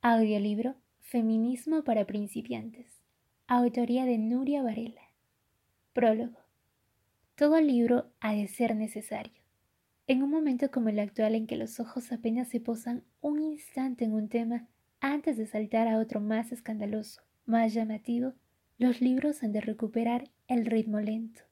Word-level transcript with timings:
Audiolibro 0.00 0.76
Feminismo 1.00 1.82
para 1.82 2.06
principiantes. 2.06 2.86
Autoría 3.48 4.04
de 4.04 4.16
Nuria 4.16 4.62
Varela. 4.62 5.02
Prólogo. 5.92 6.38
Todo 7.34 7.60
libro 7.60 8.08
ha 8.20 8.32
de 8.32 8.46
ser 8.46 8.76
necesario. 8.76 9.42
En 10.06 10.22
un 10.22 10.30
momento 10.30 10.70
como 10.70 10.88
el 10.88 11.00
actual 11.00 11.34
en 11.34 11.48
que 11.48 11.56
los 11.56 11.80
ojos 11.80 12.12
apenas 12.12 12.46
se 12.46 12.60
posan 12.60 13.02
un 13.20 13.40
instante 13.40 14.04
en 14.04 14.12
un 14.12 14.28
tema 14.28 14.68
antes 15.00 15.36
de 15.36 15.48
saltar 15.48 15.88
a 15.88 15.98
otro 15.98 16.20
más 16.20 16.52
escandaloso, 16.52 17.22
más 17.44 17.74
llamativo, 17.74 18.34
los 18.78 19.00
libros 19.00 19.42
han 19.42 19.50
de 19.50 19.62
recuperar 19.62 20.30
el 20.46 20.64
ritmo 20.64 21.00
lento, 21.00 21.42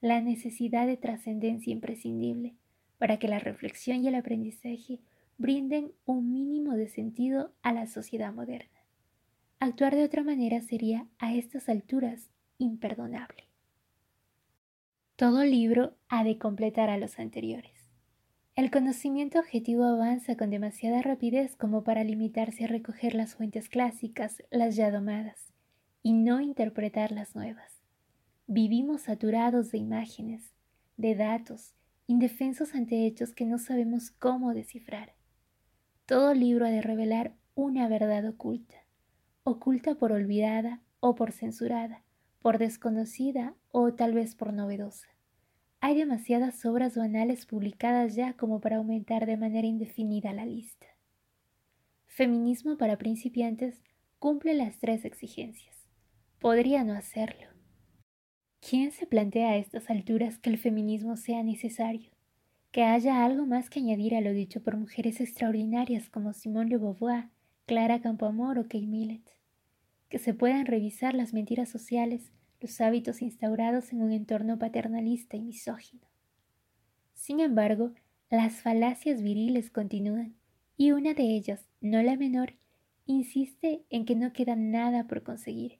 la 0.00 0.20
necesidad 0.20 0.88
de 0.88 0.96
trascendencia 0.96 1.72
imprescindible 1.72 2.56
para 2.98 3.20
que 3.20 3.28
la 3.28 3.38
reflexión 3.38 4.02
y 4.02 4.08
el 4.08 4.16
aprendizaje 4.16 4.98
brinden 5.38 5.92
un 6.04 6.32
mínimo 6.32 6.74
de 6.74 6.88
sentido 6.88 7.52
a 7.62 7.72
la 7.72 7.86
sociedad 7.86 8.32
moderna. 8.32 8.68
Actuar 9.58 9.94
de 9.94 10.04
otra 10.04 10.22
manera 10.22 10.60
sería, 10.60 11.06
a 11.18 11.34
estas 11.34 11.68
alturas, 11.68 12.30
imperdonable. 12.58 13.48
Todo 15.16 15.44
libro 15.44 15.96
ha 16.08 16.24
de 16.24 16.38
completar 16.38 16.90
a 16.90 16.98
los 16.98 17.18
anteriores. 17.18 17.90
El 18.54 18.70
conocimiento 18.70 19.38
objetivo 19.38 19.84
avanza 19.84 20.36
con 20.36 20.50
demasiada 20.50 21.00
rapidez 21.00 21.56
como 21.56 21.84
para 21.84 22.04
limitarse 22.04 22.64
a 22.64 22.66
recoger 22.66 23.14
las 23.14 23.34
fuentes 23.34 23.68
clásicas, 23.68 24.42
las 24.50 24.76
ya 24.76 24.90
domadas, 24.90 25.52
y 26.02 26.12
no 26.12 26.40
interpretar 26.40 27.12
las 27.12 27.34
nuevas. 27.34 27.82
Vivimos 28.46 29.02
saturados 29.02 29.70
de 29.70 29.78
imágenes, 29.78 30.52
de 30.96 31.14
datos, 31.14 31.74
indefensos 32.06 32.74
ante 32.74 33.06
hechos 33.06 33.32
que 33.32 33.46
no 33.46 33.58
sabemos 33.58 34.10
cómo 34.10 34.52
descifrar. 34.52 35.14
Todo 36.12 36.34
libro 36.34 36.66
ha 36.66 36.70
de 36.70 36.82
revelar 36.82 37.32
una 37.54 37.88
verdad 37.88 38.28
oculta, 38.28 38.84
oculta 39.44 39.94
por 39.94 40.12
olvidada 40.12 40.82
o 41.00 41.14
por 41.14 41.32
censurada, 41.32 42.02
por 42.42 42.58
desconocida 42.58 43.54
o 43.70 43.94
tal 43.94 44.12
vez 44.12 44.34
por 44.34 44.52
novedosa. 44.52 45.08
Hay 45.80 45.96
demasiadas 45.96 46.66
obras 46.66 46.98
banales 46.98 47.46
publicadas 47.46 48.14
ya 48.14 48.34
como 48.34 48.60
para 48.60 48.76
aumentar 48.76 49.24
de 49.24 49.38
manera 49.38 49.66
indefinida 49.66 50.34
la 50.34 50.44
lista. 50.44 50.86
Feminismo 52.08 52.76
para 52.76 52.98
principiantes 52.98 53.82
cumple 54.18 54.52
las 54.52 54.76
tres 54.76 55.06
exigencias. 55.06 55.88
Podría 56.40 56.84
no 56.84 56.92
hacerlo. 56.92 57.46
¿Quién 58.60 58.92
se 58.92 59.06
plantea 59.06 59.52
a 59.52 59.56
estas 59.56 59.88
alturas 59.88 60.38
que 60.38 60.50
el 60.50 60.58
feminismo 60.58 61.16
sea 61.16 61.42
necesario? 61.42 62.10
Que 62.72 62.84
haya 62.84 63.22
algo 63.22 63.44
más 63.44 63.68
que 63.68 63.80
añadir 63.80 64.14
a 64.14 64.22
lo 64.22 64.32
dicho 64.32 64.62
por 64.62 64.78
mujeres 64.78 65.20
extraordinarias 65.20 66.08
como 66.08 66.32
Simone 66.32 66.70
de 66.70 66.78
Beauvoir, 66.78 67.28
Clara 67.66 68.00
Campoamor 68.00 68.58
o 68.58 68.62
Kate 68.62 68.86
Millett, 68.86 69.30
que 70.08 70.18
se 70.18 70.32
puedan 70.32 70.64
revisar 70.64 71.12
las 71.12 71.34
mentiras 71.34 71.68
sociales, 71.68 72.32
los 72.62 72.80
hábitos 72.80 73.20
instaurados 73.20 73.92
en 73.92 74.00
un 74.00 74.10
entorno 74.10 74.58
paternalista 74.58 75.36
y 75.36 75.42
misógino. 75.42 76.06
Sin 77.12 77.40
embargo, 77.40 77.92
las 78.30 78.62
falacias 78.62 79.22
viriles 79.22 79.70
continúan, 79.70 80.34
y 80.78 80.92
una 80.92 81.12
de 81.12 81.24
ellas, 81.24 81.68
no 81.82 82.02
la 82.02 82.16
menor, 82.16 82.54
insiste 83.04 83.84
en 83.90 84.06
que 84.06 84.16
no 84.16 84.32
queda 84.32 84.56
nada 84.56 85.06
por 85.06 85.22
conseguir, 85.22 85.78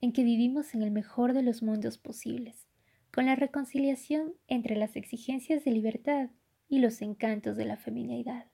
en 0.00 0.12
que 0.12 0.24
vivimos 0.24 0.74
en 0.74 0.82
el 0.82 0.92
mejor 0.92 1.34
de 1.34 1.42
los 1.42 1.62
mundos 1.62 1.98
posibles, 1.98 2.66
con 3.12 3.26
la 3.26 3.36
reconciliación 3.36 4.32
entre 4.48 4.74
las 4.74 4.96
exigencias 4.96 5.64
de 5.64 5.70
libertad 5.70 6.30
y 6.68 6.78
los 6.78 7.02
encantos 7.02 7.56
de 7.56 7.66
la 7.66 7.76
feminidad. 7.76 8.46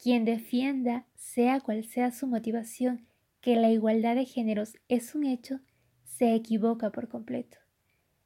Quien 0.00 0.26
defienda, 0.26 1.06
sea 1.14 1.60
cual 1.60 1.84
sea 1.84 2.10
su 2.10 2.26
motivación, 2.26 3.06
que 3.40 3.56
la 3.56 3.70
igualdad 3.70 4.14
de 4.14 4.26
géneros 4.26 4.76
es 4.88 5.14
un 5.14 5.24
hecho, 5.24 5.60
se 6.04 6.34
equivoca 6.34 6.90
por 6.90 7.08
completo. 7.08 7.56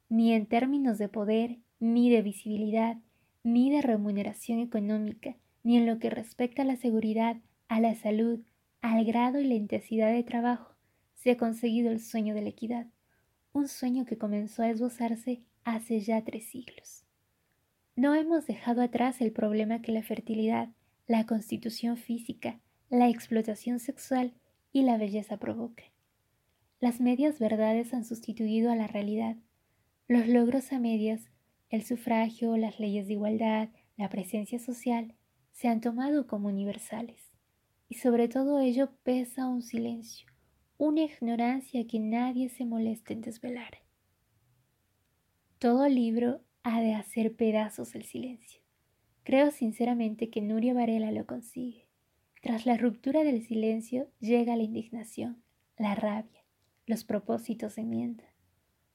Ni 0.09 0.33
en 0.33 0.47
términos 0.47 0.99
de 0.99 1.09
poder, 1.09 1.59
ni 1.79 2.11
de 2.11 2.23
visibilidad, 2.23 2.97
ni 3.45 3.71
de 3.71 3.83
remuneración 3.83 4.59
económica, 4.59 5.37
ni 5.63 5.77
en 5.77 5.87
lo 5.87 6.01
que 6.01 6.11
respecta 6.11 6.63
a 6.63 6.65
la 6.65 6.77
seguridad, 6.77 7.37
a 7.69 7.81
la 7.81 7.95
salud, 7.95 8.41
al 8.81 9.05
grado 9.05 9.41
y 9.41 9.45
la 9.45 9.55
intensidad 9.55 10.11
de 10.11 10.25
trabajo, 10.25 10.75
se 11.15 11.33
ha 11.33 11.37
conseguido 11.37 11.93
el 11.93 12.01
sueño 12.01 12.35
de 12.35 12.43
la 12.43 12.49
equidad 12.49 12.87
un 13.53 13.69
sueño 13.69 14.05
que 14.05 14.19
comenzó 14.19 14.63
a 14.63 14.71
esbozarse 14.71 15.43
hace 15.65 16.01
ya 16.01 16.23
tres 16.25 16.47
siglos. 16.49 17.05
No 17.97 18.15
hemos 18.15 18.47
dejado 18.47 18.83
atrás 18.83 19.21
el 19.21 19.33
problema 19.33 19.83
que 19.83 19.93
la 19.93 20.03
fertilidad, 20.03 20.69
la 21.07 21.27
constitución 21.27 21.97
física, 21.97 22.61
la 22.89 23.09
explotación 23.09 23.81
sexual 23.81 24.35
y 24.73 24.83
la 24.83 24.97
belleza 24.97 25.39
provoca. 25.39 25.83
Las 26.81 27.01
medias 27.01 27.39
verdades 27.39 27.93
han 27.93 28.05
sustituido 28.05 28.71
a 28.71 28.77
la 28.77 28.87
realidad. 28.87 29.37
Los 30.09 30.29
logros 30.29 30.73
a 30.73 30.79
medias, 30.79 31.31
el 31.69 31.85
sufragio, 31.85 32.57
las 32.57 32.81
leyes 32.81 33.07
de 33.07 33.15
igualdad, 33.15 33.69
la 33.97 34.09
presencia 34.09 34.59
social, 34.59 35.15
se 35.53 35.69
han 35.69 35.81
tomado 35.81 36.27
como 36.27 36.49
universales. 36.49 37.21
Y 37.89 37.97
sobre 37.97 38.29
todo 38.29 38.61
ello 38.61 38.93
pesa 39.03 39.47
un 39.47 39.63
silencio, 39.63 40.30
una 40.81 41.03
ignorancia 41.03 41.87
que 41.87 42.01
nadie 42.01 42.49
se 42.49 42.65
moleste 42.65 43.13
en 43.13 43.21
desvelar. 43.21 43.83
Todo 45.59 45.87
libro 45.87 46.41
ha 46.63 46.81
de 46.81 46.95
hacer 46.95 47.37
pedazos 47.37 47.95
el 47.95 48.05
silencio. 48.05 48.63
Creo 49.23 49.51
sinceramente 49.51 50.31
que 50.31 50.41
Nuria 50.41 50.73
Varela 50.73 51.13
lo 51.13 51.27
consigue. 51.27 51.87
Tras 52.41 52.65
la 52.65 52.79
ruptura 52.79 53.25
del 53.25 53.43
silencio 53.43 54.11
llega 54.21 54.57
la 54.57 54.63
indignación, 54.63 55.43
la 55.77 55.95
rabia, 55.95 56.47
los 56.87 57.05
propósitos 57.05 57.77
de 57.77 57.83
enmienda. 57.83 58.25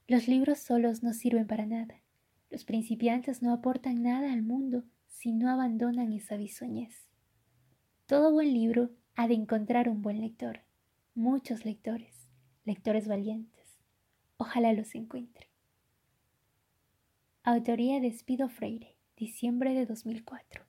Los 0.08 0.28
libros 0.28 0.58
solos 0.58 1.04
no 1.04 1.14
sirven 1.14 1.46
para 1.46 1.68
nada. 1.68 2.02
Los 2.50 2.66
principiantes 2.66 3.44
no 3.44 3.54
aportan 3.54 4.02
nada 4.02 4.34
al 4.34 4.42
mundo 4.42 4.86
si 5.06 5.34
no 5.34 5.52
abandonan 5.52 6.14
esa 6.14 6.36
bisoñez. 6.36 7.08
Todo 8.08 8.32
buen 8.32 8.52
libro 8.56 8.90
ha 9.16 9.28
de 9.28 9.36
encontrar 9.36 9.88
un 9.88 10.02
buen 10.02 10.20
lector 10.20 10.65
muchos 11.16 11.64
lectores, 11.64 12.28
lectores 12.66 13.08
valientes. 13.08 13.80
Ojalá 14.36 14.74
los 14.74 14.94
encuentre. 14.96 15.50
Autoría 17.42 18.02
de 18.02 18.08
Espido 18.08 18.50
Freire, 18.50 18.98
diciembre 19.16 19.74
de 19.74 19.86
2004. 19.86 20.66